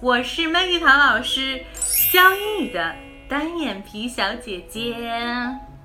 [0.00, 1.64] 我是 Maggie 唐老师，
[2.12, 2.94] 教英语的
[3.28, 4.94] 单眼皮小姐姐。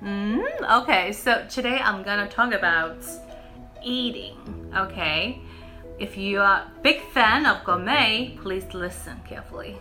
[0.02, 2.96] 嗯，Okay, so today I'm gonna talk about
[3.82, 4.34] eating.
[4.74, 5.36] Okay,
[5.98, 9.76] if you are a big fan of gourmet, please listen carefully.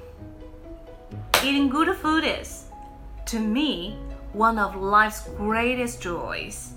[1.43, 2.66] Eating good food is,
[3.25, 3.98] to me,
[4.34, 6.73] one of life's greatest joys.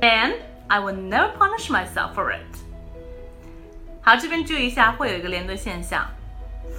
[0.00, 0.34] And
[0.68, 2.46] I will never punish myself for it.
[4.04, 6.04] 好，这边注意一下，会有一个连读现象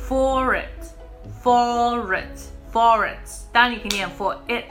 [0.07, 3.29] ，for it，for it，for it。
[3.51, 4.65] 当然你可以念 for it，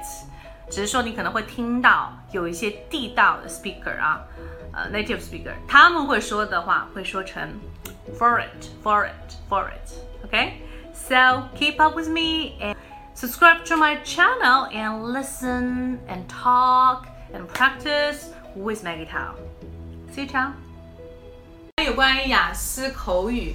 [0.70, 4.22] 只是说你可能会听到有一些地道的 speaker 啊，
[4.72, 7.60] 呃，native speaker，他们会说的话会说成
[8.18, 12.74] for it，for it，for it。OK，so keep up with me and
[13.14, 19.34] subscribe to my channel and listen and talk and practice with Maggie Tao.
[20.14, 20.52] See you, ciao.
[21.84, 23.54] 有关于雅思口语，